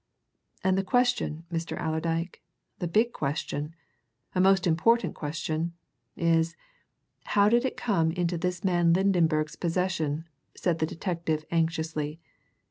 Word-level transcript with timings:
"And 0.63 0.79
the 0.79 0.83
question, 0.83 1.43
Mr. 1.53 1.77
Allerdyke, 1.79 2.41
the 2.79 2.87
big 2.87 3.11
question 3.13 3.75
a 4.33 4.41
most 4.41 4.65
important 4.65 5.13
question! 5.13 5.73
is, 6.17 6.55
how 7.37 7.49
did 7.49 7.65
it 7.65 7.77
come 7.77 8.09
into 8.11 8.35
this 8.39 8.63
man 8.63 8.93
Lydenberg's 8.93 9.55
possession?" 9.57 10.27
said 10.55 10.79
the 10.79 10.87
detective 10.87 11.45
anxiously. 11.51 12.19